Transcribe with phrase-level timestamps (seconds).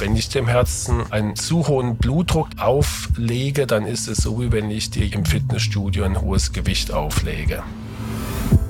[0.00, 4.70] Wenn ich dem Herzen einen zu hohen Blutdruck auflege, dann ist es so, wie wenn
[4.70, 7.62] ich dir im Fitnessstudio ein hohes Gewicht auflege.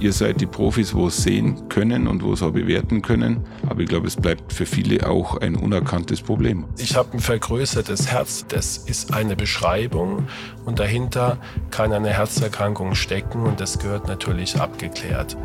[0.01, 3.45] Ihr seid die Profis, wo es sehen können und wo es auch bewerten können.
[3.69, 6.65] Aber ich glaube, es bleibt für viele auch ein unerkanntes Problem.
[6.79, 8.45] Ich habe ein vergrößertes Herz.
[8.49, 10.27] Das ist eine Beschreibung
[10.65, 11.39] und dahinter
[11.71, 15.37] kann eine Herzerkrankung stecken und das gehört natürlich abgeklärt.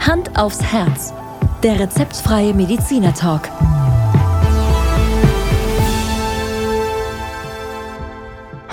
[0.00, 1.12] Hand aufs Herz.
[1.62, 3.14] Der rezeptfreie Mediziner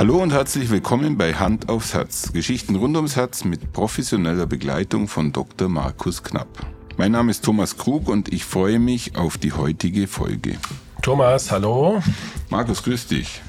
[0.02, 2.34] Hallo und herzlich willkommen bei Hand aufs Herz.
[2.34, 5.70] Geschichten rund ums Herz mit professioneller Begleitung von Dr.
[5.70, 6.48] Markus Knapp.
[6.98, 10.58] Mein Name ist Thomas Krug und ich freue mich auf die heutige Folge.
[11.04, 12.02] Thomas, hallo.
[12.50, 13.44] Markus, grüß dich.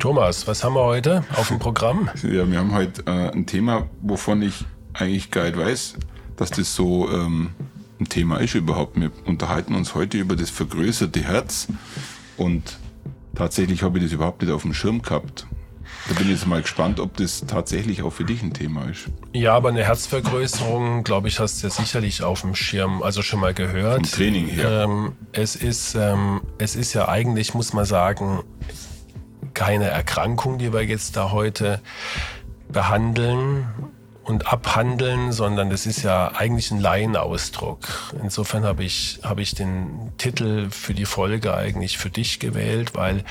[0.00, 2.10] Thomas, was haben wir heute auf dem Programm?
[2.24, 5.98] Ja, wir haben heute äh, ein Thema, wovon ich eigentlich gar nicht weiß,
[6.36, 7.50] dass das so ähm,
[8.00, 9.00] ein Thema ist überhaupt.
[9.00, 11.68] Wir unterhalten uns heute über das vergrößerte Herz
[12.36, 12.76] und
[13.40, 15.46] Tatsächlich habe ich das überhaupt nicht auf dem Schirm gehabt.
[16.08, 19.08] Da bin ich jetzt mal gespannt, ob das tatsächlich auch für dich ein Thema ist.
[19.32, 23.40] Ja, aber eine Herzvergrößerung, glaube ich, hast du ja sicherlich auf dem Schirm, also schon
[23.40, 24.06] mal gehört.
[24.06, 24.82] Vom Training her.
[24.84, 28.40] Ähm, es, ist, ähm, es ist ja eigentlich, muss man sagen,
[29.54, 31.80] keine Erkrankung, die wir jetzt da heute
[32.68, 33.68] behandeln
[34.30, 38.12] und abhandeln, sondern das ist ja eigentlich ein Laienausdruck.
[38.22, 43.24] Insofern habe ich, habe ich den Titel für die Folge eigentlich für dich gewählt, weil,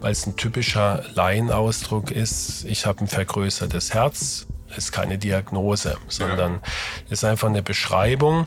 [0.00, 2.64] weil es ein typischer Laienausdruck ist.
[2.64, 4.46] Ich habe ein vergrößertes Herz,
[4.76, 6.60] ist keine Diagnose, sondern
[7.10, 8.46] ist einfach eine Beschreibung.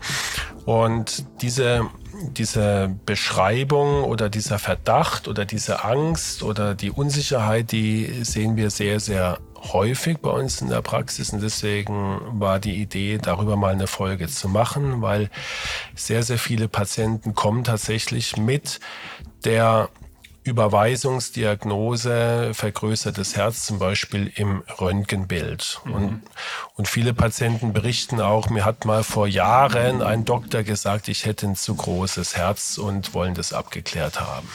[0.65, 1.87] Und diese,
[2.31, 8.99] diese Beschreibung oder dieser Verdacht oder diese Angst oder die Unsicherheit, die sehen wir sehr,
[8.99, 13.87] sehr häufig bei uns in der Praxis und deswegen war die Idee, darüber mal eine
[13.87, 15.29] Folge zu machen, weil
[15.95, 18.79] sehr, sehr viele Patienten kommen tatsächlich mit
[19.43, 19.89] der
[20.47, 25.81] Überweisungsdiagnose vergrößertes Herz zum Beispiel im Röntgenbild.
[25.83, 25.93] Mhm.
[25.93, 26.21] Und,
[26.75, 31.47] und viele Patienten berichten auch, mir hat mal vor Jahren ein Doktor gesagt, ich hätte
[31.47, 34.47] ein zu großes Herz und wollen das abgeklärt haben.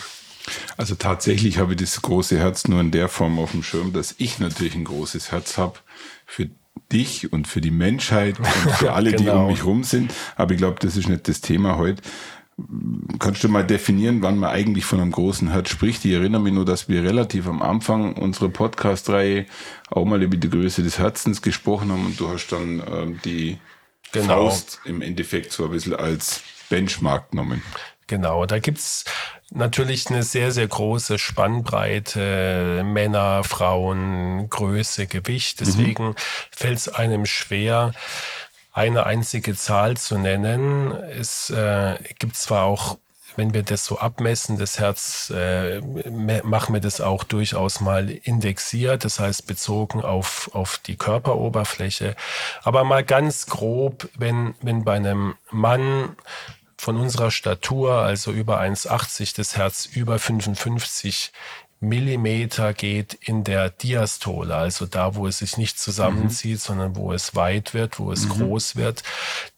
[0.77, 4.15] Also tatsächlich habe ich das große Herz nur in der Form auf dem Schirm, dass
[4.19, 5.79] ich natürlich ein großes Herz habe
[6.27, 6.51] für
[6.91, 8.47] dich und für die Menschheit und
[8.79, 9.23] für alle, genau.
[9.23, 9.51] die um genau.
[9.51, 10.13] mich rum sind.
[10.37, 12.03] Aber ich glaube, das ist nicht das Thema heute.
[13.19, 16.05] Kannst du mal definieren, wann man eigentlich von einem großen Herz spricht?
[16.05, 19.47] Ich erinnere mich nur, dass wir relativ am Anfang unserer Podcast-Reihe
[19.91, 23.59] auch mal über die Größe des Herzens gesprochen haben und du hast dann äh, die
[24.13, 24.49] genau.
[24.49, 27.63] Faust im Endeffekt so ein bisschen als Benchmark genommen.
[28.07, 29.05] Genau, da gibt's
[29.55, 35.61] natürlich eine sehr, sehr große Spannbreite, Männer, Frauen, Größe, Gewicht.
[35.61, 35.65] Mhm.
[35.65, 36.15] Deswegen mhm.
[36.51, 37.93] fällt es einem schwer,
[38.73, 40.93] eine einzige Zahl zu nennen.
[40.93, 42.97] Es äh, gibt zwar auch
[43.37, 49.05] wenn wir das so abmessen, das Herz, äh, machen wir das auch durchaus mal indexiert,
[49.05, 52.15] das heißt bezogen auf, auf die Körperoberfläche.
[52.63, 56.17] Aber mal ganz grob, wenn, wenn bei einem Mann
[56.83, 61.31] von unserer Statur, also über 1,80, das Herz über 55
[61.79, 66.59] Millimeter geht in der Diastole, also da, wo es sich nicht zusammenzieht, mhm.
[66.59, 68.31] sondern wo es weit wird, wo es mhm.
[68.31, 69.05] groß wird,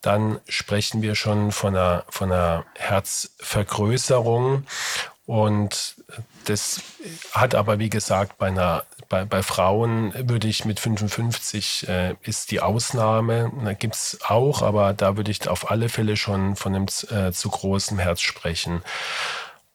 [0.02, 4.66] dann sprechen wir schon von einer, von einer Herzvergrößerung.
[5.24, 5.94] Und
[6.44, 6.82] das
[7.32, 12.50] hat aber, wie gesagt, bei einer bei, bei Frauen würde ich mit 55 äh, ist
[12.50, 13.52] die Ausnahme.
[13.64, 17.30] Da gibt es auch, aber da würde ich auf alle Fälle schon von einem äh,
[17.30, 18.82] zu großen Herz sprechen.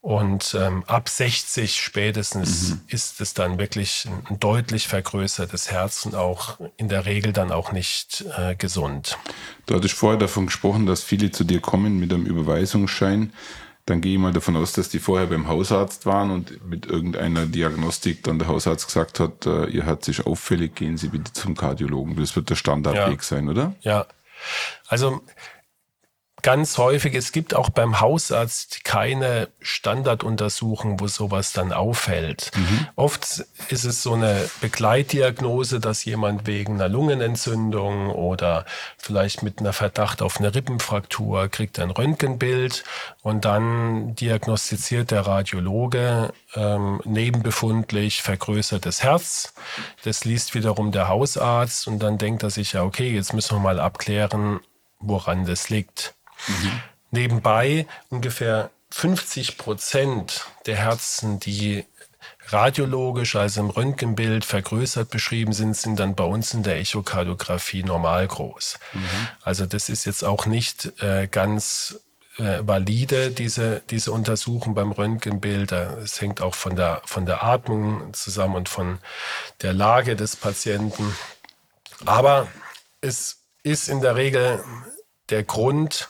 [0.02, 2.82] Und ähm, ab 60 spätestens mhm.
[2.88, 7.72] ist es dann wirklich ein deutlich vergrößertes Herz und auch in der Regel dann auch
[7.72, 9.18] nicht äh, gesund.
[9.68, 13.32] Du hattest vorher davon gesprochen, dass viele zu dir kommen mit einem Überweisungsschein
[13.90, 17.46] dann gehe ich mal davon aus, dass die vorher beim Hausarzt waren und mit irgendeiner
[17.46, 21.56] Diagnostik dann der Hausarzt gesagt hat, äh, ihr Herz ist auffällig, gehen Sie bitte zum
[21.56, 22.16] Kardiologen.
[22.16, 23.24] Das wird der Standardweg ja.
[23.24, 23.74] sein, oder?
[23.82, 24.06] Ja.
[24.88, 25.22] Also
[26.42, 32.52] ganz häufig, es gibt auch beim Hausarzt keine Standarduntersuchung, wo sowas dann auffällt.
[32.56, 32.88] Mhm.
[32.96, 38.66] Oft ist es so eine Begleitdiagnose, dass jemand wegen einer Lungenentzündung oder
[38.98, 42.84] vielleicht mit einer Verdacht auf eine Rippenfraktur kriegt ein Röntgenbild
[43.22, 49.54] und dann diagnostiziert der Radiologe ähm, nebenbefundlich vergrößertes Herz.
[50.04, 53.62] Das liest wiederum der Hausarzt und dann denkt er sich ja, okay, jetzt müssen wir
[53.62, 54.60] mal abklären,
[55.00, 56.16] woran das liegt.
[56.48, 56.82] Mhm.
[57.12, 61.86] Nebenbei ungefähr 50 Prozent der Herzen, die
[62.48, 68.28] radiologisch, also im Röntgenbild vergrößert beschrieben sind, sind dann bei uns in der Echokardiographie normal
[68.28, 68.80] groß.
[68.94, 69.02] Mhm.
[69.44, 72.00] Also das ist jetzt auch nicht äh, ganz
[72.38, 75.72] äh, valide, diese, diese Untersuchung beim Röntgenbild.
[75.72, 79.00] Es hängt auch von der, von der Atmung zusammen und von
[79.62, 81.16] der Lage des Patienten.
[82.06, 82.48] Aber
[83.02, 84.64] es ist in der Regel
[85.30, 86.10] der Grund,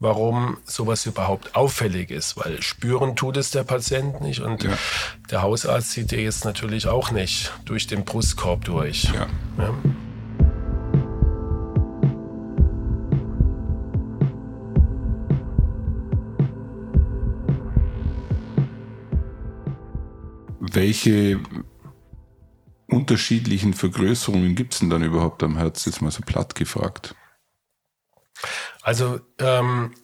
[0.00, 4.76] warum sowas überhaupt auffällig ist, weil spüren tut es der Patient nicht und ja.
[5.30, 9.04] der Hausarzt sieht dir jetzt natürlich auch nicht durch den Brustkorb durch.
[9.04, 9.26] Ja.
[9.58, 9.74] Ja.
[20.72, 21.40] Welche
[22.88, 27.14] unterschiedlichen Vergrößerungen gibt es denn dann überhaupt am Herz, jetzt mal so platt gefragt?
[28.82, 29.94] Also ähm,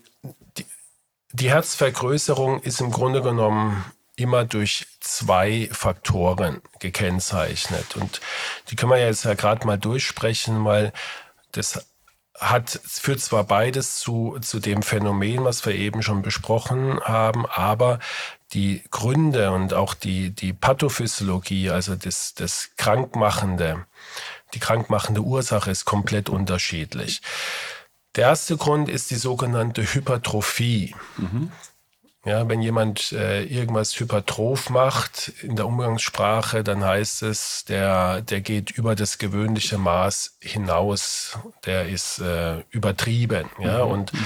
[0.58, 0.66] die,
[1.32, 3.84] die Herzvergrößerung ist im Grunde genommen
[4.16, 7.96] immer durch zwei Faktoren gekennzeichnet.
[7.96, 8.20] Und
[8.68, 10.92] die können wir jetzt ja gerade mal durchsprechen, weil
[11.52, 11.86] das
[12.38, 17.98] hat, führt zwar beides zu, zu dem Phänomen, was wir eben schon besprochen haben, aber
[18.52, 23.86] die Gründe und auch die, die Pathophysiologie, also das, das Krankmachende,
[24.54, 27.22] die krankmachende Ursache ist komplett unterschiedlich.
[28.16, 30.94] Der erste Grund ist die sogenannte Hypertrophie.
[31.18, 31.52] Mhm.
[32.24, 38.40] Ja, wenn jemand äh, irgendwas hypertroph macht in der Umgangssprache, dann heißt es, der, der
[38.40, 43.48] geht über das gewöhnliche Maß hinaus, der ist äh, übertrieben.
[43.60, 43.92] Ja, mhm.
[43.92, 44.20] und mhm.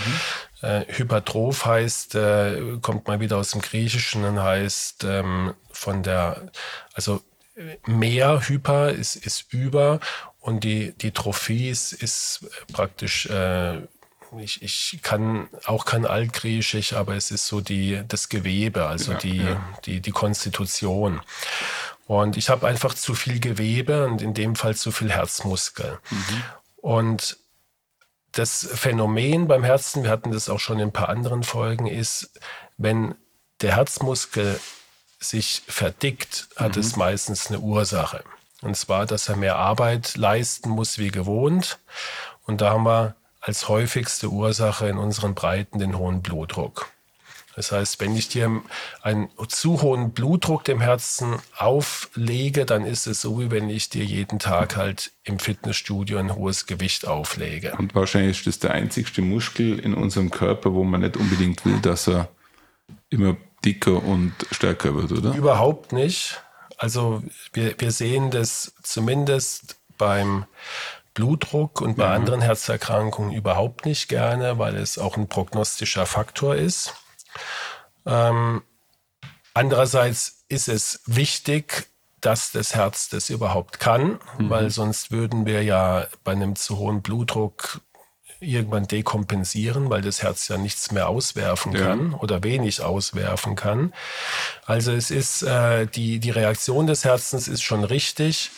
[0.62, 6.50] Äh, hypertroph heißt, äh, kommt mal wieder aus dem Griechischen und heißt ähm, von der,
[6.92, 7.22] also
[7.86, 10.00] mehr hyper ist, ist über
[10.40, 13.82] und die, die Trophie ist, ist praktisch äh,
[14.38, 19.18] ich, ich kann auch kein Altgriechisch, aber es ist so die, das Gewebe, also ja,
[19.18, 19.74] die, ja.
[19.84, 21.20] Die, die Konstitution.
[22.06, 25.98] Und ich habe einfach zu viel Gewebe und in dem Fall zu viel Herzmuskel.
[26.10, 26.42] Mhm.
[26.76, 27.36] Und
[28.32, 32.30] das Phänomen beim Herzen, wir hatten das auch schon in ein paar anderen Folgen, ist,
[32.78, 33.14] wenn
[33.60, 34.60] der Herzmuskel
[35.18, 36.80] sich verdickt, hat mhm.
[36.80, 38.24] es meistens eine Ursache.
[38.62, 41.78] Und zwar, dass er mehr Arbeit leisten muss wie gewohnt.
[42.46, 46.90] Und da haben wir als häufigste Ursache in unseren Breiten den hohen Blutdruck.
[47.56, 48.62] Das heißt, wenn ich dir
[49.02, 54.04] einen zu hohen Blutdruck dem Herzen auflege, dann ist es so, wie wenn ich dir
[54.04, 57.74] jeden Tag halt im Fitnessstudio ein hohes Gewicht auflege.
[57.76, 61.80] Und wahrscheinlich ist das der einzigste Muskel in unserem Körper, wo man nicht unbedingt will,
[61.80, 62.28] dass er
[63.10, 65.34] immer dicker und stärker wird, oder?
[65.34, 66.40] Überhaupt nicht.
[66.80, 67.22] Also
[67.52, 70.46] wir, wir sehen das zumindest beim
[71.12, 72.14] Blutdruck und bei ja.
[72.14, 76.94] anderen Herzerkrankungen überhaupt nicht gerne, weil es auch ein prognostischer Faktor ist.
[78.06, 78.62] Ähm,
[79.52, 81.88] andererseits ist es wichtig,
[82.22, 84.48] dass das Herz das überhaupt kann, mhm.
[84.48, 87.82] weil sonst würden wir ja bei einem zu hohen Blutdruck
[88.40, 91.80] irgendwann dekompensieren, weil das Herz ja nichts mehr auswerfen ja.
[91.80, 93.92] kann oder wenig auswerfen kann.
[94.66, 98.50] Also es ist äh, die, die Reaktion des Herzens ist schon richtig,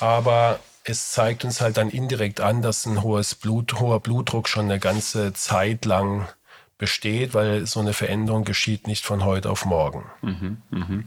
[0.00, 4.66] aber es zeigt uns halt dann indirekt an, dass ein hohes Blut, hoher Blutdruck schon
[4.66, 6.28] eine ganze Zeit lang
[6.76, 10.10] besteht, weil so eine Veränderung geschieht nicht von heute auf morgen.
[10.20, 11.04] Mhm, mh.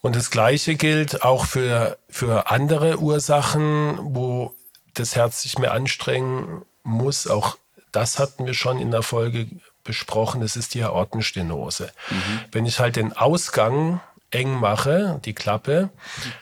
[0.00, 4.54] Und das Gleiche gilt auch für, für andere Ursachen, wo
[4.94, 7.26] das Herz sich mehr anstrengen muss.
[7.26, 7.56] Auch
[7.92, 9.48] das hatten wir schon in der Folge
[9.84, 10.40] besprochen.
[10.40, 11.92] Das ist die Aortenstenose.
[12.10, 12.40] Mhm.
[12.52, 15.90] Wenn ich halt den Ausgang eng mache, die Klappe,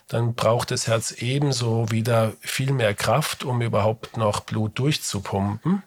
[0.08, 5.82] dann braucht das Herz ebenso wieder viel mehr Kraft, um überhaupt noch Blut durchzupumpen.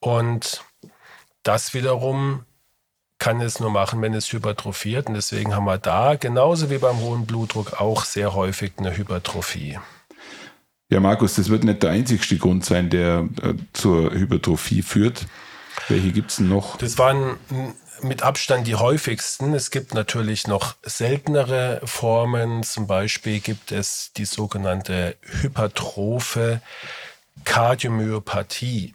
[0.00, 0.64] Und
[1.42, 2.44] das wiederum
[3.18, 5.08] kann es nur machen, wenn es hypertrophiert.
[5.08, 9.78] Und deswegen haben wir da, genauso wie beim hohen Blutdruck, auch sehr häufig eine Hypertrophie.
[10.88, 15.26] Ja, Markus, das wird nicht der einzigste Grund sein, der äh, zur Hypertrophie führt.
[15.88, 16.76] Welche gibt es denn noch?
[16.78, 17.36] Das waren
[18.02, 19.54] mit Abstand die häufigsten.
[19.54, 22.62] Es gibt natürlich noch seltenere Formen.
[22.62, 26.60] Zum Beispiel gibt es die sogenannte hypertrophe
[27.44, 28.94] Kardiomyopathie.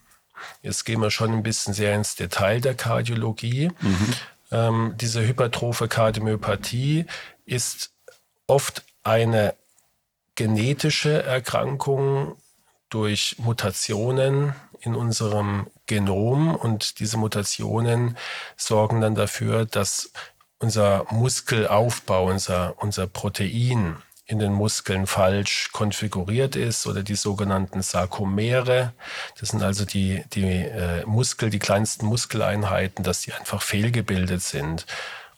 [0.64, 3.72] Jetzt gehen wir schon ein bisschen sehr ins Detail der Kardiologie.
[3.80, 4.14] Mhm.
[4.52, 7.06] Ähm, diese hypertrophe Kardiomyopathie
[7.46, 7.92] ist
[8.48, 9.56] oft eine
[10.36, 12.36] genetische Erkrankung
[12.90, 18.18] durch Mutationen in unserem Genom und diese Mutationen
[18.58, 20.12] sorgen dann dafür, dass
[20.60, 28.94] unser Muskelaufbau, unser, unser Protein in den Muskeln falsch konfiguriert ist oder die sogenannten Sarkomere.
[29.40, 34.86] Das sind also die, die äh, Muskel, die kleinsten Muskeleinheiten, dass die einfach fehlgebildet sind.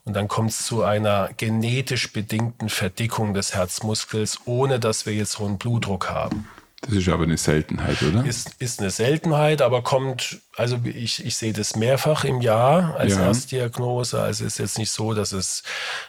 [0.06, 5.40] Und dann kommt es zu einer genetisch bedingten Verdickung des Herzmuskels, ohne dass wir jetzt
[5.40, 6.48] hohen Blutdruck haben.
[6.86, 8.26] Das ist aber eine Seltenheit, oder?
[8.26, 13.14] Ist, ist eine Seltenheit, aber kommt, also ich, ich sehe das mehrfach im Jahr als
[13.14, 13.26] ja.
[13.26, 14.22] Erstdiagnose.
[14.22, 15.64] Also es ist jetzt nicht so, dass es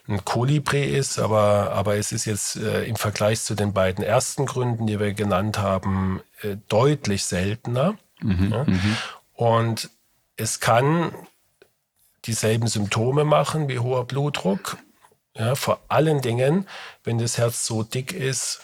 [0.09, 4.47] ein Kolibri ist, aber, aber es ist jetzt äh, im Vergleich zu den beiden ersten
[4.47, 7.97] Gründen, die wir genannt haben, äh, deutlich seltener.
[8.21, 8.65] Mhm, ja?
[8.65, 8.97] mhm.
[9.35, 9.91] Und
[10.37, 11.13] es kann
[12.25, 14.77] dieselben Symptome machen wie hoher Blutdruck.
[15.37, 16.69] Ja, vor allen Dingen,
[17.03, 18.61] wenn das Herz so dick ist,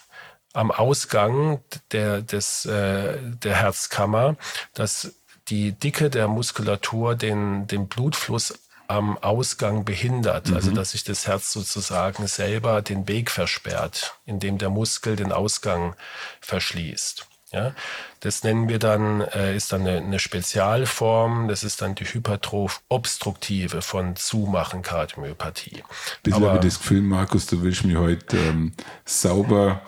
[0.52, 1.62] am Ausgang
[1.92, 4.36] der, des, äh, der Herzkammer,
[4.74, 5.14] dass
[5.48, 8.54] die Dicke der Muskulatur den, den Blutfluss
[8.88, 10.56] am Ausgang behindert, also mhm.
[10.56, 15.94] also dass sich das Herz sozusagen selber den Weg versperrt, indem der Muskel den Ausgang
[16.40, 17.26] verschließt.
[17.52, 17.74] Ja,
[18.20, 23.82] das nennen wir dann, äh, ist dann eine, eine, Spezialform, das ist dann die Hypertroph-Obstruktive
[23.82, 25.82] von Zumachen Kardiomyopathie.
[26.22, 28.72] Bisschen habe ich das Gefühl, Markus, du willst mich heute ähm,
[29.04, 29.82] sauber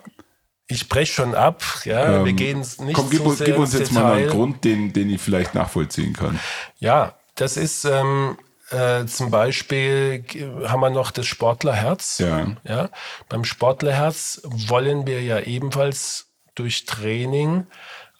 [0.72, 3.74] ich breche schon ab, ja, ähm, wir gehen nicht komm, gib, so sehr gib uns
[3.74, 4.02] jetzt Detail.
[4.02, 6.40] mal einen Grund, den, den ich vielleicht nachvollziehen kann.
[6.78, 8.38] Ja, das ist ähm,
[8.70, 10.24] äh, zum Beispiel
[10.66, 12.18] haben wir noch das Sportlerherz.
[12.18, 12.46] Ja.
[12.64, 12.88] ja.
[13.28, 17.66] Beim Sportlerherz wollen wir ja ebenfalls durch Training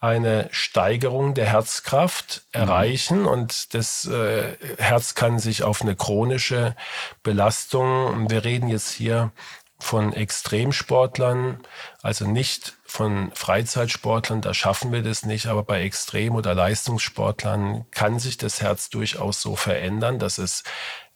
[0.01, 3.27] eine Steigerung der Herzkraft erreichen mhm.
[3.29, 6.75] und das äh, Herz kann sich auf eine chronische
[7.23, 9.31] Belastung, wir reden jetzt hier
[9.79, 11.61] von Extremsportlern,
[12.03, 18.19] also nicht von Freizeitsportlern, da schaffen wir das nicht, aber bei Extrem- oder Leistungssportlern kann
[18.19, 20.65] sich das Herz durchaus so verändern, dass es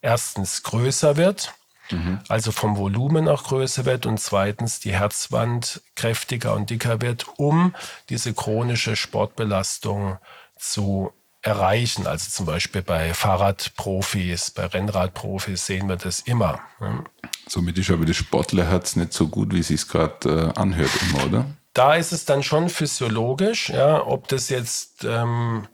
[0.01, 1.55] erstens größer wird,
[1.91, 2.21] mhm.
[2.29, 7.75] also vom Volumen auch größer wird und zweitens die Herzwand kräftiger und dicker wird, um
[8.09, 10.19] diese chronische Sportbelastung
[10.59, 11.13] zu
[11.47, 12.07] erreichen.
[12.07, 16.61] Also zum Beispiel bei Fahrradprofis, bei Rennradprofis sehen wir das immer.
[17.49, 21.25] Somit ist aber das Sportlerherz nicht so gut, wie es sich gerade äh, anhört immer,
[21.25, 21.47] oder?
[21.73, 25.69] Da ist es dann schon physiologisch, ja, ob das jetzt ähm,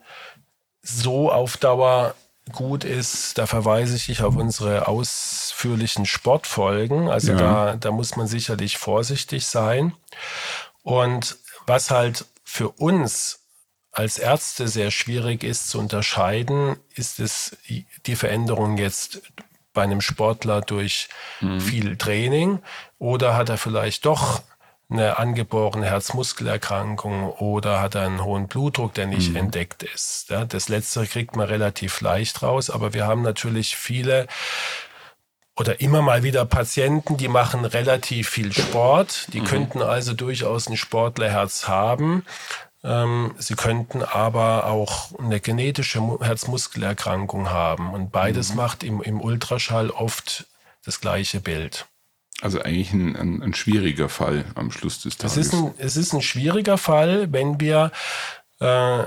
[0.83, 2.15] so auf Dauer
[2.53, 7.09] gut ist, da verweise ich auf unsere ausführlichen Sportfolgen.
[7.09, 7.39] Also ja.
[7.39, 9.95] da, da muss man sicherlich vorsichtig sein.
[10.83, 13.41] Und was halt für uns
[13.93, 17.57] als Ärzte sehr schwierig ist zu unterscheiden, ist es
[18.07, 19.21] die Veränderung jetzt
[19.75, 21.09] bei einem Sportler durch
[21.41, 21.61] mhm.
[21.61, 22.61] viel Training
[22.99, 24.43] oder hat er vielleicht doch
[24.93, 29.37] eine angeborene Herzmuskelerkrankung oder hat er einen hohen Blutdruck, der nicht mhm.
[29.37, 30.27] entdeckt ist.
[30.31, 34.27] Ja, das letztere kriegt man relativ leicht raus, aber wir haben natürlich viele
[35.57, 39.47] oder immer mal wieder Patienten, die machen relativ viel Sport, die mhm.
[39.47, 42.25] könnten also durchaus ein Sportlerherz haben,
[42.85, 47.93] ähm, sie könnten aber auch eine genetische Herzmuskelerkrankung haben.
[47.93, 48.57] Und beides mhm.
[48.57, 50.47] macht im, im Ultraschall oft
[50.85, 51.87] das gleiche Bild.
[52.43, 55.37] Also eigentlich ein, ein, ein, schwieriger Fall am Schluss des Tages.
[55.37, 57.93] Es ist ein, es ist ein schwieriger Fall, wenn wir
[58.59, 59.05] äh,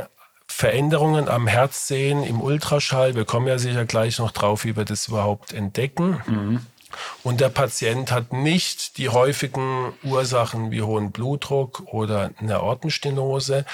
[0.48, 3.14] Veränderungen am Herz sehen im Ultraschall.
[3.14, 6.22] Wir kommen ja sicher gleich noch drauf, wie wir das überhaupt entdecken.
[6.28, 6.62] Mhm
[7.24, 13.66] und der Patient hat nicht die häufigen Ursachen wie hohen Blutdruck oder eine Aortenstenose,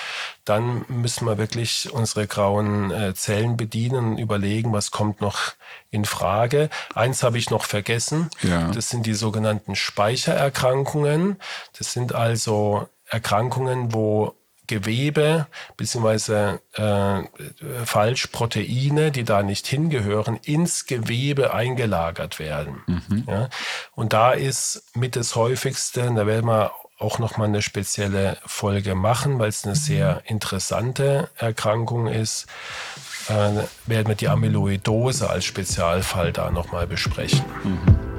[0.45, 5.53] dann müssen wir wirklich unsere grauen äh, Zellen bedienen und überlegen, was kommt noch
[5.91, 6.69] in Frage.
[6.95, 8.29] Eins habe ich noch vergessen.
[8.41, 8.71] Ja.
[8.71, 11.37] Das sind die sogenannten Speichererkrankungen.
[11.77, 14.35] Das sind also Erkrankungen, wo
[14.71, 17.23] Gewebe beziehungsweise äh,
[17.85, 22.81] falsch Proteine, die da nicht hingehören, ins Gewebe eingelagert werden.
[22.87, 23.25] Mhm.
[23.27, 23.49] Ja?
[23.95, 29.39] Und da ist mit das häufigste, da werden wir auch nochmal eine spezielle Folge machen,
[29.39, 32.45] weil es eine sehr interessante Erkrankung ist,
[33.27, 33.33] äh,
[33.87, 37.43] werden wir die Amyloidose als Spezialfall da nochmal besprechen.
[37.63, 38.10] Mhm.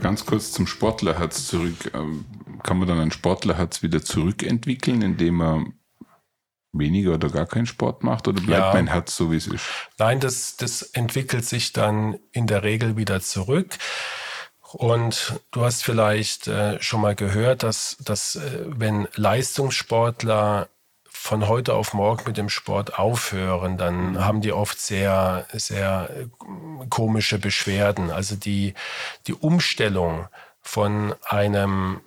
[0.00, 1.92] Ganz kurz zum Sportlerherz zurück.
[1.94, 2.24] Ähm,
[2.62, 5.74] kann man dann ein Sportlerherz wieder zurückentwickeln, indem man
[6.72, 8.72] weniger oder gar keinen Sport macht oder bleibt ja.
[8.72, 9.64] mein Herz so, wie es ist?
[9.98, 13.76] Nein, das, das entwickelt sich dann in der Regel wieder zurück.
[14.72, 20.68] Und du hast vielleicht äh, schon mal gehört, dass, dass äh, wenn Leistungssportler
[21.26, 24.24] von heute auf morgen mit dem Sport aufhören, dann mhm.
[24.24, 26.08] haben die oft sehr, sehr
[26.88, 28.10] komische Beschwerden.
[28.10, 28.74] Also die,
[29.26, 30.28] die Umstellung
[30.62, 32.00] von einem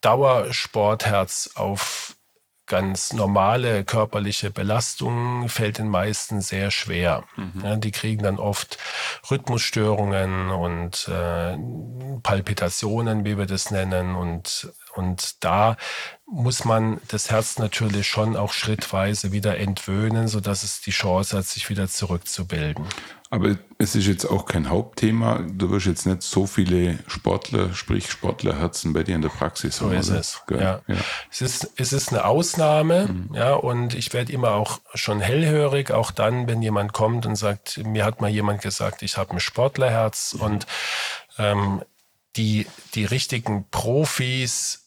[0.00, 2.16] Dauersportherz auf
[2.70, 7.24] ganz normale körperliche Belastung fällt den meisten sehr schwer.
[7.36, 7.62] Mhm.
[7.64, 8.78] Ja, die kriegen dann oft
[9.30, 11.58] Rhythmusstörungen und äh,
[12.22, 15.76] Palpitationen, wie wir das nennen, und und da
[16.26, 21.46] muss man das Herz natürlich schon auch schrittweise wieder entwöhnen, sodass es die Chance hat,
[21.46, 22.86] sich wieder zurückzubilden.
[23.32, 25.46] Aber es ist jetzt auch kein Hauptthema.
[25.48, 30.02] Du wirst jetzt nicht so viele Sportler, sprich Sportlerherzen bei dir in der Praxis haben.
[30.02, 30.42] So ist es.
[30.50, 30.82] Ja.
[30.88, 30.96] ja.
[31.30, 33.34] Es, ist, es ist eine Ausnahme, mhm.
[33.34, 37.78] ja, und ich werde immer auch schon hellhörig, auch dann, wenn jemand kommt und sagt,
[37.84, 40.40] mir hat mal jemand gesagt, ich habe ein Sportlerherz mhm.
[40.40, 40.66] und
[41.38, 41.82] ähm,
[42.36, 44.86] die, die richtigen Profis,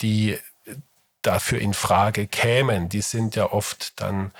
[0.00, 0.38] die
[1.22, 4.32] dafür in Frage kämen, die sind ja oft dann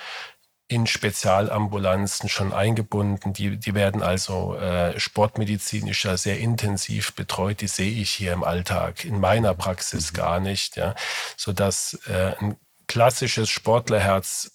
[0.73, 3.35] in Spezialambulanzen schon eingebunden.
[3.35, 7.61] Die, die werden also äh, sportmedizinisch ja sehr intensiv betreut.
[7.61, 10.16] Die sehe ich hier im Alltag, in meiner Praxis mhm.
[10.16, 10.76] gar nicht.
[10.76, 10.94] Ja,
[11.37, 12.56] sodass äh, ein
[12.87, 14.52] klassisches Sportlerherz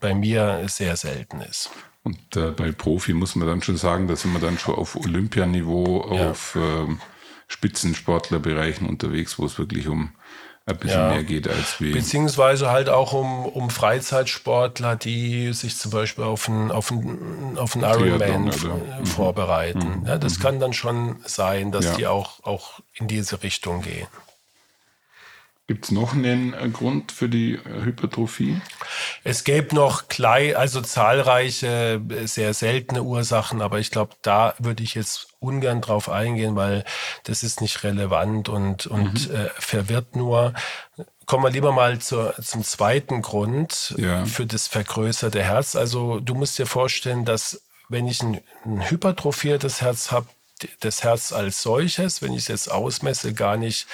[0.00, 1.70] bei mir sehr selten ist.
[2.08, 4.96] Und äh, bei Profi muss man dann schon sagen, da sind wir dann schon auf
[4.96, 6.30] Olympianiveau, ja.
[6.30, 7.00] auf ähm,
[7.48, 10.12] Spitzensportlerbereichen unterwegs, wo es wirklich um
[10.64, 11.10] ein bisschen ja.
[11.10, 11.92] mehr geht als wie.
[11.92, 17.76] Beziehungsweise halt auch um, um Freizeitsportler, die sich zum Beispiel auf einen, auf einen, auf
[17.76, 19.06] einen Ironman mhm.
[19.06, 20.00] vorbereiten.
[20.00, 20.06] Mhm.
[20.06, 20.42] Ja, das mhm.
[20.42, 21.96] kann dann schon sein, dass ja.
[21.96, 24.06] die auch, auch in diese Richtung gehen.
[25.68, 28.58] Gibt es noch einen äh, Grund für die äh, Hypertrophie?
[29.22, 34.82] Es gäbe noch klein, also zahlreiche, äh, sehr seltene Ursachen, aber ich glaube, da würde
[34.82, 36.84] ich jetzt ungern drauf eingehen, weil
[37.24, 39.34] das ist nicht relevant und, und mhm.
[39.34, 40.54] äh, verwirrt nur.
[41.26, 44.24] Kommen wir lieber mal zur, zum zweiten Grund ja.
[44.24, 45.76] für das vergrößerte Herz.
[45.76, 47.60] Also du musst dir vorstellen, dass
[47.90, 50.28] wenn ich ein, ein hypertrophiertes Herz habe,
[50.80, 53.86] das Herz als solches, wenn ich es jetzt ausmesse, gar nicht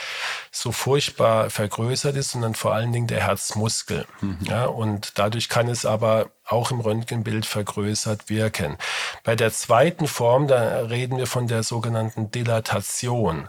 [0.51, 4.07] so furchtbar vergrößert ist, sondern vor allen Dingen der Herzmuskel.
[4.21, 4.39] Mhm.
[4.43, 8.77] Ja, und dadurch kann es aber auch im Röntgenbild vergrößert wirken.
[9.23, 13.49] Bei der zweiten Form, da reden wir von der sogenannten Dilatation.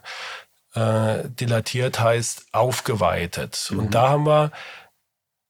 [0.74, 3.70] Äh, dilatiert heißt aufgeweitet.
[3.70, 3.80] Mhm.
[3.80, 4.52] Und da haben wir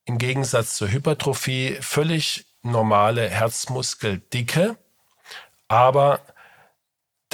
[0.05, 4.77] im Gegensatz zur Hypertrophie völlig normale Herzmuskeldicke,
[5.67, 6.19] aber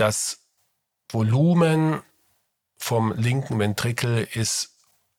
[0.01, 0.39] das
[1.09, 2.01] Volumen
[2.77, 4.71] vom linken Ventrikel ist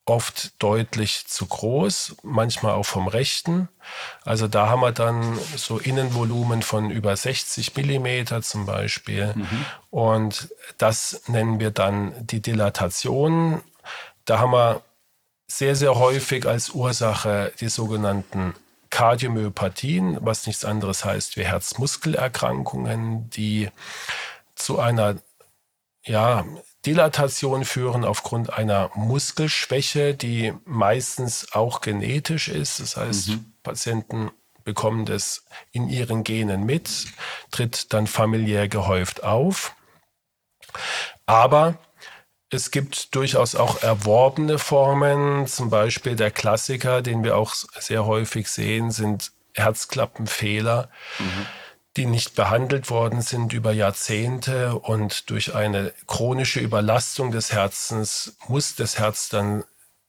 [0.05, 3.69] oft deutlich zu groß, manchmal auch vom rechten.
[4.25, 9.31] Also da haben wir dann so Innenvolumen von über 60 Millimeter zum Beispiel.
[9.33, 9.65] Mhm.
[9.89, 13.61] Und das nennen wir dann die Dilatation.
[14.25, 14.81] Da haben wir
[15.47, 18.53] sehr, sehr häufig als Ursache die sogenannten
[18.89, 23.69] Kardiomyopathien, was nichts anderes heißt wie Herzmuskelerkrankungen, die
[24.63, 25.17] zu einer
[26.05, 26.45] ja,
[26.85, 32.79] Dilatation führen aufgrund einer Muskelschwäche, die meistens auch genetisch ist.
[32.79, 33.53] Das heißt, mhm.
[33.63, 34.31] Patienten
[34.63, 37.05] bekommen das in ihren Genen mit,
[37.51, 39.75] tritt dann familiär gehäuft auf.
[41.25, 41.77] Aber
[42.49, 48.49] es gibt durchaus auch erworbene Formen, zum Beispiel der Klassiker, den wir auch sehr häufig
[48.49, 50.89] sehen, sind Herzklappenfehler.
[51.19, 51.45] Mhm
[51.95, 58.75] die nicht behandelt worden sind über Jahrzehnte und durch eine chronische Überlastung des Herzens muss
[58.75, 59.63] das Herz dann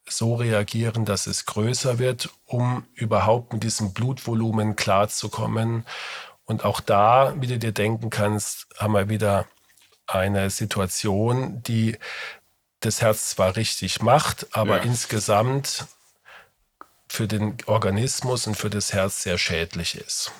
[0.08, 5.86] so reagieren, dass es größer wird, um überhaupt mit diesem Blutvolumen klarzukommen.
[6.44, 9.46] Und auch da, wie du dir denken kannst, haben wir wieder
[10.06, 11.98] eine Situation, die
[12.80, 14.82] das Herz zwar richtig macht, aber ja.
[14.82, 15.86] insgesamt
[17.08, 20.32] für den Organismus und für das Herz sehr schädlich ist.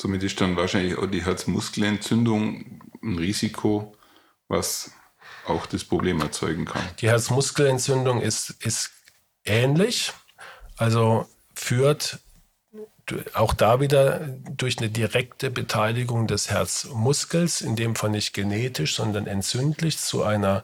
[0.00, 3.96] Somit ist dann wahrscheinlich auch die Herzmuskelentzündung ein Risiko,
[4.46, 4.92] was
[5.46, 6.82] auch das Problem erzeugen kann.
[7.00, 8.90] Die Herzmuskelentzündung ist, ist
[9.44, 10.12] ähnlich,
[10.76, 12.20] also führt
[13.32, 19.26] auch da wieder durch eine direkte Beteiligung des Herzmuskels, in dem Fall nicht genetisch, sondern
[19.26, 20.62] entzündlich, zu einer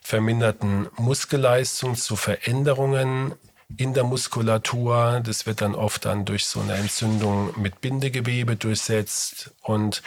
[0.00, 3.34] verminderten Muskelleistung, zu Veränderungen
[3.76, 5.20] in der Muskulatur.
[5.24, 10.02] Das wird dann oft dann durch so eine Entzündung mit Bindegewebe durchsetzt und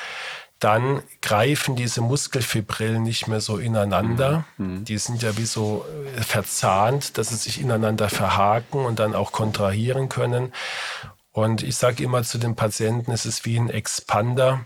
[0.60, 4.46] dann greifen diese Muskelfibrillen nicht mehr so ineinander.
[4.58, 4.86] Mhm.
[4.86, 9.32] Die sind ja wie so äh, verzahnt, dass sie sich ineinander verhaken und dann auch
[9.32, 10.54] kontrahieren können.
[11.32, 14.66] Und ich sage immer zu den Patienten, es ist wie ein Expander,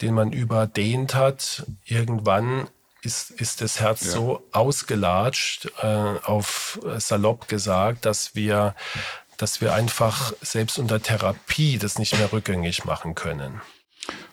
[0.00, 1.66] den man überdehnt hat.
[1.84, 2.68] Irgendwann
[3.06, 4.10] ist, ist das Herz ja.
[4.10, 8.74] so ausgelatscht, äh, auf salopp gesagt, dass wir,
[9.36, 13.62] dass wir einfach selbst unter Therapie das nicht mehr rückgängig machen können.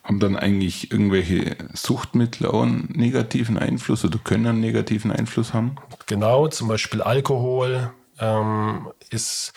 [0.04, 5.76] Haben dann eigentlich irgendwelche Suchtmittel auch einen negativen Einfluss oder können einen negativen Einfluss haben?
[6.08, 9.54] Genau, zum Beispiel Alkohol ähm, ist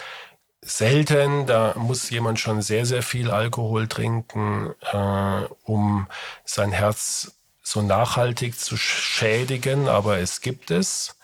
[0.63, 1.47] selten.
[1.47, 6.07] Da muss jemand schon sehr, sehr viel Alkohol trinken, äh, um
[6.45, 7.36] sein Herz
[7.67, 11.17] so nachhaltig zu schädigen, aber es gibt es.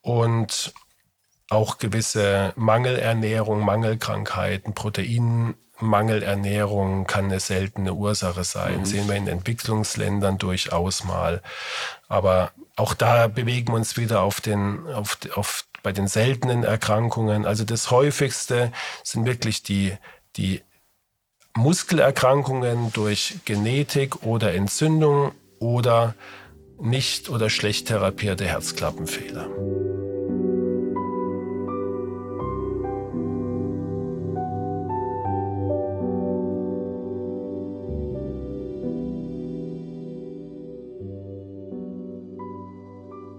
[0.00, 0.72] und
[1.50, 8.80] auch gewisse Mangelernährung, Mangelkrankheiten, Proteinmangelernährung kann eine seltene Ursache sein.
[8.80, 8.84] Mhm.
[8.84, 11.40] Sehen wir in Entwicklungsländern durchaus mal.
[12.06, 17.46] Aber auch da bewegen wir uns wieder auf den, auf, auf, bei den seltenen Erkrankungen.
[17.46, 18.70] Also das häufigste
[19.02, 19.96] sind wirklich die,
[20.36, 20.60] die
[21.56, 26.14] Muskelerkrankungen durch Genetik oder Entzündung oder
[26.80, 29.48] nicht oder schlecht therapierte Herzklappenfehler.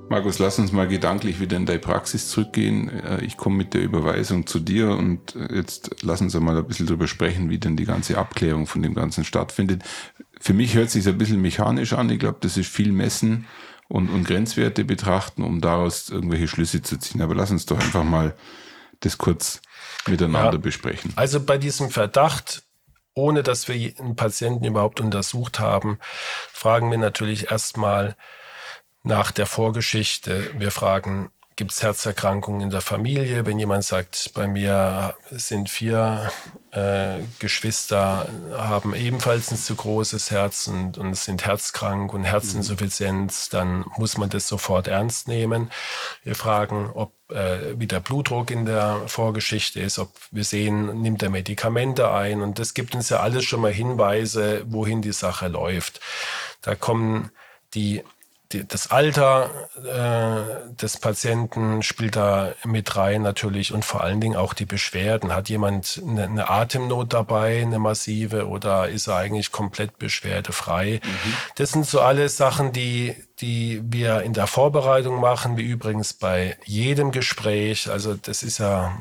[0.10, 2.90] Markus, lass uns mal gedanklich wieder in deine Praxis zurückgehen.
[2.90, 6.66] Äh, ich komme mit der Überweisung zu dir und äh, jetzt lass uns mal ein
[6.68, 9.84] bisschen drüber sprechen, wie denn die ganze Abklärung von dem Ganzen stattfindet.
[10.40, 12.10] Für mich hört sich ein bisschen mechanisch an.
[12.10, 13.46] Ich glaube, das ist viel Messen
[13.88, 17.22] und, und Grenzwerte betrachten, um daraus irgendwelche Schlüsse zu ziehen.
[17.22, 18.36] Aber lass uns doch einfach mal
[19.02, 19.62] das kurz
[20.08, 21.14] miteinander ja, besprechen.
[21.18, 22.64] Also bei diesem Verdacht,
[23.14, 26.00] ohne dass wir einen Patienten überhaupt untersucht haben,
[26.52, 28.16] fragen wir natürlich erstmal,
[29.04, 30.52] nach der Vorgeschichte.
[30.58, 33.46] Wir fragen, gibt es Herzerkrankungen in der Familie?
[33.46, 36.32] Wenn jemand sagt, bei mir sind vier
[36.72, 43.84] äh, Geschwister, haben ebenfalls ein zu großes Herz und, und sind herzkrank und Herzinsuffizienz, dann
[43.98, 45.70] muss man das sofort ernst nehmen.
[46.24, 51.22] Wir fragen, ob äh, wie der Blutdruck in der Vorgeschichte ist, ob wir sehen, nimmt
[51.22, 52.42] er Medikamente ein.
[52.42, 56.00] Und das gibt uns ja alles schon mal Hinweise, wohin die Sache läuft.
[56.62, 57.32] Da kommen
[57.74, 58.02] die
[58.52, 64.36] die, das Alter äh, des Patienten spielt da mit rein natürlich und vor allen Dingen
[64.36, 65.34] auch die Beschwerden.
[65.34, 71.00] Hat jemand eine, eine Atemnot dabei, eine massive, oder ist er eigentlich komplett beschwerdefrei?
[71.04, 71.34] Mhm.
[71.56, 76.58] Das sind so alle Sachen, die, die wir in der Vorbereitung machen, wie übrigens bei
[76.66, 77.90] jedem Gespräch.
[77.90, 78.98] Also das ist ja,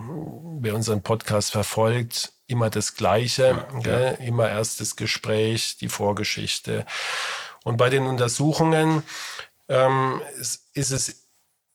[0.60, 3.64] wer unseren Podcast verfolgt, immer das Gleiche.
[3.82, 4.08] Ja, ja.
[4.10, 6.84] Immer erst das Gespräch, die Vorgeschichte.
[7.64, 9.02] Und bei den Untersuchungen
[9.68, 10.20] ähm,
[10.74, 11.28] ist es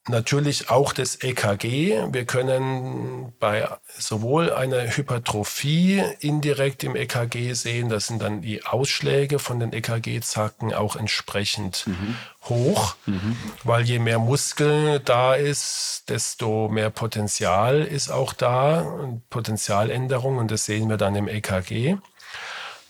[0.10, 2.12] natürlich auch das EKG.
[2.12, 9.40] Wir können bei sowohl einer Hypertrophie indirekt im EKG sehen, das sind dann die Ausschläge
[9.40, 12.18] von den EKG-Zacken auch entsprechend mhm.
[12.44, 13.38] hoch, mhm.
[13.64, 20.66] weil je mehr Muskel da ist, desto mehr Potenzial ist auch da, Potenzialänderung und das
[20.66, 21.96] sehen wir dann im EKG.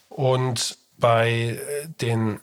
[0.09, 1.59] Und bei
[2.01, 2.39] den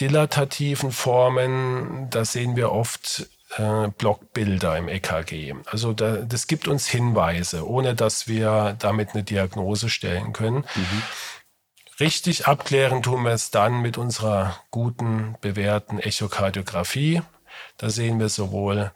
[0.00, 5.54] dilatativen Formen, da sehen wir oft äh, Blockbilder im EKG.
[5.66, 10.64] Also da, das gibt uns Hinweise, ohne dass wir damit eine Diagnose stellen können.
[10.74, 11.02] Mhm.
[11.98, 17.22] Richtig abklären tun wir es dann mit unserer guten, bewährten Echokardiographie.
[17.78, 18.92] Da sehen wir sowohl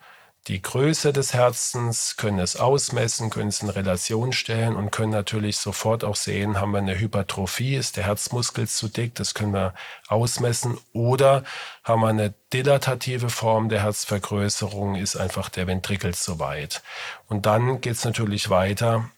[0.48, 5.59] die Größe des Herzens, können es ausmessen, können es in Relation stellen und können natürlich
[5.59, 9.74] sofort auch sehen, haben wir eine Hypertrophie, ist der Herzmuskel zu dick, das können wir
[10.09, 10.79] ausmessen.
[10.92, 11.44] Oder
[11.85, 16.83] haben wir eine dilatative Form der Herzvergrößerung, ist einfach der Ventrikel zu weit.
[17.29, 19.11] Und dann geht es natürlich weiter,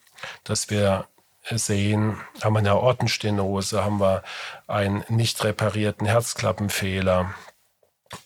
[0.44, 1.06] dass wir
[1.50, 4.22] sehen, haben wir eine Aortenstenose, haben wir
[4.66, 7.34] einen nicht reparierten Herzklappenfehler,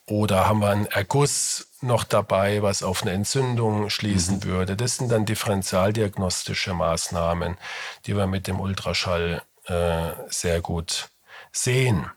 [0.06, 4.44] oder haben wir einen Erguss noch dabei, was auf eine Entzündung schließen mhm.
[4.44, 4.76] würde?
[4.76, 7.56] Das sind dann differentialdiagnostische Maßnahmen,
[8.06, 11.08] die wir mit dem Ultraschall äh, sehr gut
[11.52, 12.10] sehen.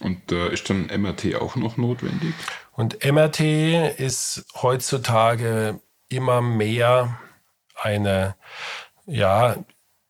[0.00, 2.34] Und äh, ist dann MRT auch noch notwendig?
[2.72, 3.40] Und MRT
[3.98, 7.20] ist heutzutage immer mehr
[7.74, 8.34] eine
[9.06, 9.56] ja,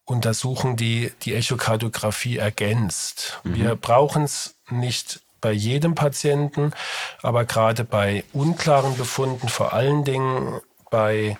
[0.04, 3.40] Untersuchung, die die Echokardiographie ergänzt.
[3.44, 3.54] Mhm.
[3.54, 6.72] Wir brauchen es nicht bei jedem Patienten,
[7.22, 11.36] aber gerade bei unklaren Befunden, vor allen Dingen bei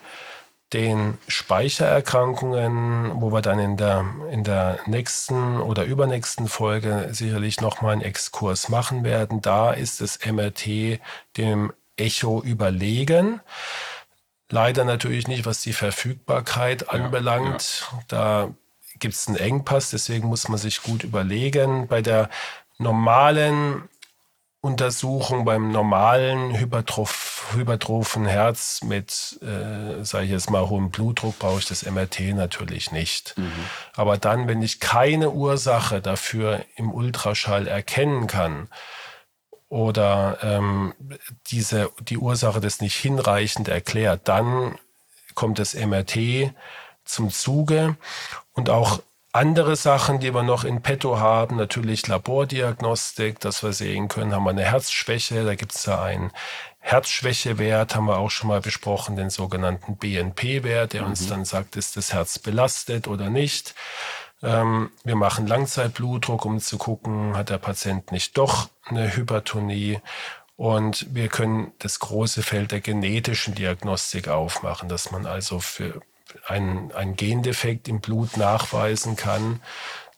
[0.73, 7.95] den Speichererkrankungen, wo wir dann in der, in der nächsten oder übernächsten Folge sicherlich nochmal
[7.95, 9.43] einen Exkurs machen werden.
[9.43, 11.01] Da ist das MRT
[11.37, 13.41] dem Echo überlegen.
[14.49, 17.89] Leider natürlich nicht, was die Verfügbarkeit anbelangt.
[17.91, 18.05] Ja, ja.
[18.09, 18.49] Da
[18.99, 21.89] gibt es einen Engpass, deswegen muss man sich gut überlegen.
[21.89, 22.31] Bei der
[22.79, 23.89] normalen
[24.63, 31.61] Untersuchung beim normalen Hypertroph, hypertrophen Herz mit, äh, sage ich jetzt mal, hohem Blutdruck brauche
[31.61, 33.39] ich das MRT natürlich nicht.
[33.39, 33.53] Mhm.
[33.95, 38.69] Aber dann, wenn ich keine Ursache dafür im Ultraschall erkennen kann
[39.71, 40.93] oder ähm,
[41.47, 44.79] diese, die Ursache das nicht hinreichend erklärt, dann
[45.35, 46.53] kommt das MRT
[47.07, 47.97] zum Zuge
[48.53, 49.01] und auch
[49.33, 54.45] andere Sachen, die wir noch in petto haben, natürlich Labordiagnostik, dass wir sehen können, haben
[54.45, 56.33] wir eine Herzschwäche, da gibt es da ein
[56.81, 61.09] Herzschwächewert haben wir auch schon mal besprochen, den sogenannten BNP-Wert, der mhm.
[61.09, 63.75] uns dann sagt, ist das Herz belastet oder nicht.
[64.43, 70.01] Ähm, wir machen Langzeitblutdruck, um zu gucken, hat der Patient nicht doch eine Hypertonie.
[70.57, 76.01] Und wir können das große Feld der genetischen Diagnostik aufmachen, dass man also für
[76.47, 79.61] einen, Gendefekt im Blut nachweisen kann.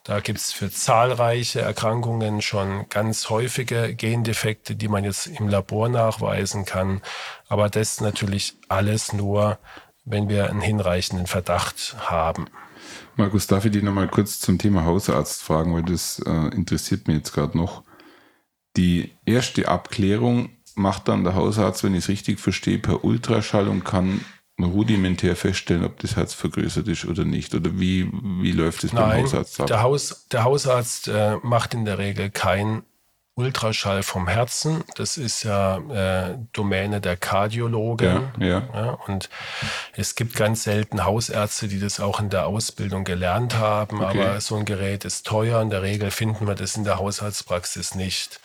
[0.04, 5.88] Da gibt es für zahlreiche Erkrankungen schon ganz häufige Gendefekte, die man jetzt im Labor
[5.88, 7.02] nachweisen kann.
[7.48, 9.58] Aber das natürlich alles nur,
[10.04, 12.46] wenn wir einen hinreichenden Verdacht haben.
[13.16, 17.18] Markus, darf ich dich nochmal kurz zum Thema Hausarzt fragen, weil das äh, interessiert mich
[17.18, 17.84] jetzt gerade noch.
[18.76, 23.84] Die erste Abklärung macht dann der Hausarzt, wenn ich es richtig verstehe, per Ultraschall und
[23.84, 24.24] kann
[24.60, 27.54] rudimentär feststellen, ob das Herz vergrößert ist oder nicht?
[27.54, 28.10] Oder wie,
[28.40, 29.66] wie läuft es beim Hausarzt ab?
[29.66, 32.82] Der, Haus, der Hausarzt äh, macht in der Regel kein
[33.34, 34.84] Ultraschall vom Herzen.
[34.96, 38.30] Das ist ja äh, Domäne der Kardiologen.
[38.38, 38.68] Ja, ja.
[38.74, 39.30] ja, und
[39.94, 44.02] es gibt ganz selten Hausärzte, die das auch in der Ausbildung gelernt haben.
[44.02, 44.20] Okay.
[44.20, 45.62] Aber so ein Gerät ist teuer.
[45.62, 48.38] In der Regel finden wir das in der Hausarztpraxis nicht.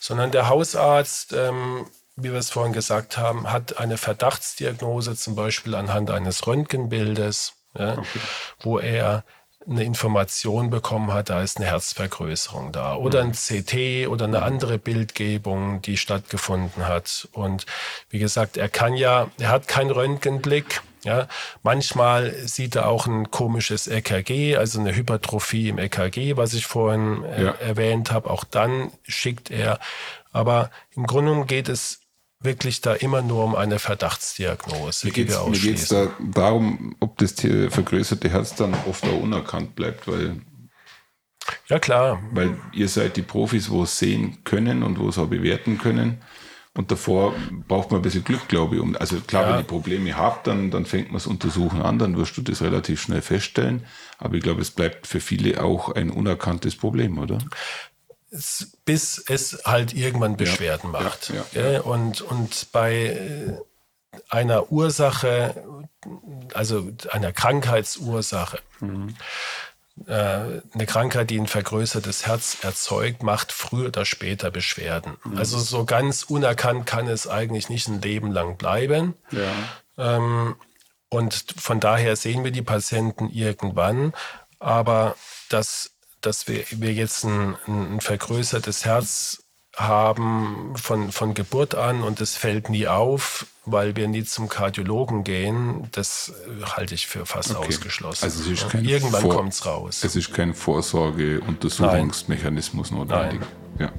[0.00, 5.74] Sondern der Hausarzt, ähm, wie wir es vorhin gesagt haben, hat eine Verdachtsdiagnose, zum Beispiel
[5.74, 8.20] anhand eines Röntgenbildes, ja, okay.
[8.60, 9.24] wo er
[9.68, 14.78] eine Information bekommen hat, da ist eine Herzvergrößerung da oder ein CT oder eine andere
[14.78, 17.28] Bildgebung, die stattgefunden hat.
[17.32, 17.66] Und
[18.10, 20.82] wie gesagt, er kann ja, er hat keinen Röntgenblick.
[21.04, 21.26] Ja,
[21.64, 27.24] manchmal sieht er auch ein komisches EKG, also eine Hypertrophie im EKG, was ich vorhin
[27.24, 27.50] äh, ja.
[27.54, 28.30] erwähnt habe.
[28.30, 29.80] Auch dann schickt er.
[30.30, 32.01] Aber im Grunde geht es
[32.44, 35.06] wirklich da immer nur um eine Verdachtsdiagnose.
[35.06, 40.40] Mir geht es da darum, ob das vergrößerte Herz dann oft auch unerkannt bleibt, weil
[41.68, 45.26] ja klar, weil ihr seid die Profis, wo es sehen können und wo es auch
[45.26, 46.22] bewerten können.
[46.74, 47.34] Und davor
[47.68, 48.80] braucht man ein bisschen Glück, glaube ich.
[48.80, 49.50] Um, also klar, ja.
[49.50, 52.62] wenn ihr Probleme habt, dann, dann fängt man das Untersuchen an, dann wirst du das
[52.62, 53.84] relativ schnell feststellen.
[54.16, 57.38] Aber ich glaube, es bleibt für viele auch ein unerkanntes Problem, oder?
[58.84, 61.32] Bis es halt irgendwann Beschwerden ja, macht.
[61.54, 63.58] Ja, ja, und, und bei
[64.28, 65.64] einer Ursache,
[66.54, 69.14] also einer Krankheitsursache, mhm.
[70.06, 75.16] äh, eine Krankheit, die ein vergrößertes Herz erzeugt, macht früher oder später Beschwerden.
[75.24, 75.36] Mhm.
[75.36, 79.14] Also so ganz unerkannt kann es eigentlich nicht ein Leben lang bleiben.
[79.98, 80.56] Ähm,
[81.10, 84.14] und von daher sehen wir die Patienten irgendwann.
[84.58, 85.16] Aber
[85.50, 85.91] das
[86.22, 89.42] dass wir, wir jetzt ein, ein vergrößertes Herz
[89.76, 95.24] haben von, von Geburt an und es fällt nie auf, weil wir nie zum Kardiologen
[95.24, 96.34] gehen, das
[96.76, 97.68] halte ich für fast okay.
[97.68, 98.24] ausgeschlossen.
[98.24, 100.04] Also Irgendwann kommt es raus.
[100.04, 103.40] Es ist kein Vorsorgeuntersuchungsmechanismus notwendig.
[103.78, 103.78] Nein.
[103.78, 103.90] Ja.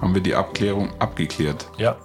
[0.00, 1.68] Haben wir die Abklärung abgeklärt.
[1.78, 1.96] Ja,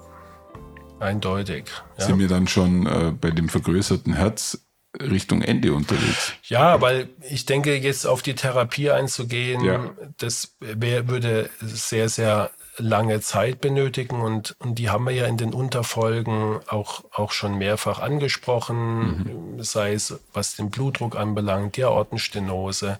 [0.99, 1.65] eindeutig.
[1.97, 2.05] Ja.
[2.05, 4.59] Sind wir dann schon äh, bei dem vergrößerten Herz
[5.01, 6.33] Richtung Ende unterwegs?
[6.43, 9.93] Ja, weil ich denke, jetzt auf die Therapie einzugehen, ja.
[10.17, 15.37] das wär, würde sehr, sehr lange Zeit benötigen und, und die haben wir ja in
[15.37, 19.63] den Unterfolgen auch, auch schon mehrfach angesprochen, mhm.
[19.63, 22.99] sei es was den Blutdruck anbelangt, die Aortenstenose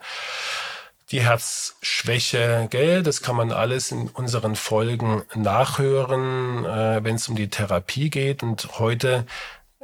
[1.11, 3.03] die Herzschwäche, gell?
[3.03, 8.41] Das kann man alles in unseren Folgen nachhören, äh, wenn es um die Therapie geht.
[8.41, 9.25] Und heute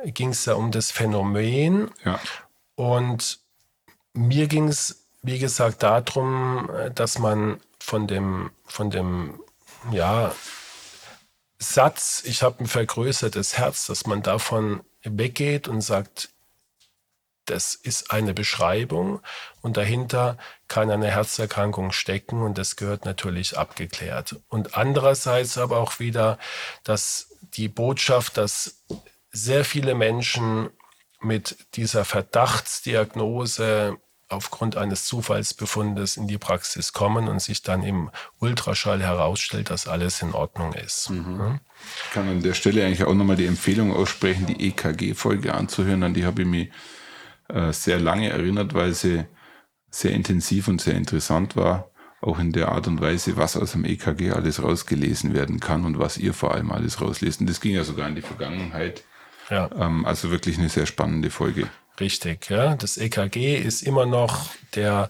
[0.06, 1.92] ging es ja um das Phänomen.
[2.04, 2.20] Ja.
[2.76, 3.40] Und
[4.14, 9.40] mir ging es, wie gesagt, darum, dass man von dem, von dem,
[9.92, 10.34] ja,
[11.60, 16.31] Satz, ich habe ein vergrößertes Herz, dass man davon weggeht und sagt,
[17.46, 19.22] das ist eine Beschreibung
[19.62, 24.38] und dahinter kann eine Herzerkrankung stecken und das gehört natürlich abgeklärt.
[24.48, 26.38] Und andererseits aber auch wieder,
[26.84, 28.84] dass die Botschaft, dass
[29.32, 30.70] sehr viele Menschen
[31.20, 33.98] mit dieser Verdachtsdiagnose
[34.32, 40.22] aufgrund eines Zufallsbefundes in die Praxis kommen und sich dann im Ultraschall herausstellt, dass alles
[40.22, 41.10] in Ordnung ist.
[41.10, 41.60] Mhm.
[42.06, 46.14] Ich kann an der Stelle eigentlich auch nochmal die Empfehlung aussprechen, die EKG-Folge anzuhören, an
[46.14, 46.72] die habe ich mich
[47.54, 49.26] äh, sehr lange erinnert, weil sie
[49.90, 53.84] sehr intensiv und sehr interessant war, auch in der Art und Weise, was aus dem
[53.84, 57.48] EKG alles rausgelesen werden kann und was ihr vor allem alles rauslesen.
[57.48, 59.04] Das ging ja sogar in die Vergangenheit.
[59.50, 59.70] Ja.
[59.78, 61.68] Ähm, also wirklich eine sehr spannende Folge.
[62.00, 62.76] Richtig, ja.
[62.76, 65.10] Das EKG ist immer noch der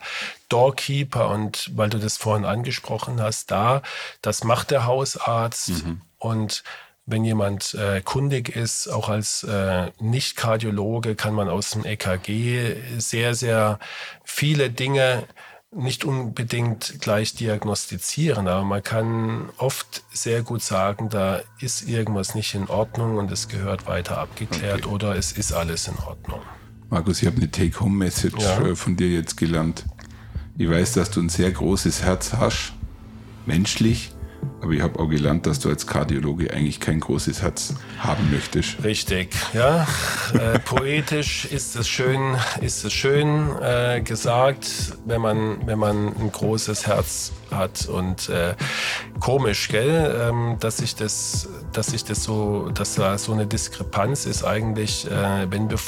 [0.49, 3.81] Doorkeeper und weil du das vorhin angesprochen hast, da,
[4.21, 6.01] das macht der Hausarzt mhm.
[6.17, 6.63] und
[7.11, 13.35] wenn jemand äh, kundig ist, auch als äh, Nicht-Kardiologe, kann man aus dem EKG sehr,
[13.35, 13.79] sehr
[14.23, 15.23] viele Dinge
[15.73, 22.53] nicht unbedingt gleich diagnostizieren, aber man kann oft sehr gut sagen, da ist irgendwas nicht
[22.55, 24.93] in Ordnung und es gehört weiter abgeklärt okay.
[24.93, 26.41] oder es ist alles in Ordnung.
[26.89, 28.61] Markus, ich habe eine Take-Home-Message ja.
[28.61, 29.85] Äh, von dir jetzt gelernt.
[30.57, 32.73] Ich weiß, dass du ein sehr großes Herz hast,
[33.45, 34.13] menschlich,
[34.61, 38.83] aber ich habe auch gelernt, dass du als Kardiologe eigentlich kein großes Herz haben möchtest.
[38.83, 39.87] Richtig, ja.
[40.33, 44.67] äh, poetisch ist es schön, ist es schön äh, gesagt,
[45.05, 47.87] wenn man, wenn man ein großes Herz hat.
[47.87, 48.55] Und äh,
[49.19, 54.25] komisch, gell, ähm, dass ich das, dass ich das so, dass da so eine Diskrepanz
[54.25, 55.79] ist eigentlich, äh, wenn wir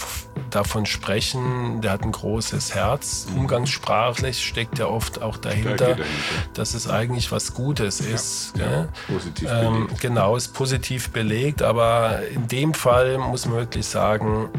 [0.55, 3.27] davon sprechen, der hat ein großes Herz.
[3.29, 3.41] Mhm.
[3.41, 6.03] Umgangssprachlich steckt ja oft auch dahinter, dahinter.
[6.53, 8.53] dass es eigentlich was Gutes ist.
[8.57, 14.49] Ja, positiv ähm, genau, ist positiv belegt, aber in dem Fall muss man wirklich sagen,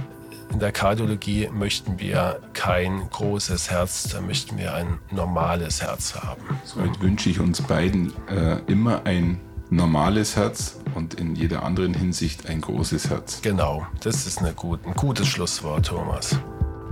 [0.53, 6.43] in der Kardiologie möchten wir kein großes Herz, da möchten wir ein normales Herz haben.
[6.65, 12.47] Somit wünsche ich uns beiden äh, immer ein normales Herz und in jeder anderen Hinsicht
[12.47, 13.41] ein großes Herz.
[13.43, 16.37] Genau, das ist eine gut, ein gutes Schlusswort, Thomas.